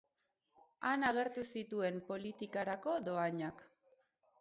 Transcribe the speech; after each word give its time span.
Han 0.91 1.05
agertu 1.09 1.45
zituen 1.57 2.01
politikarako 2.09 2.99
dohainak. 3.11 3.67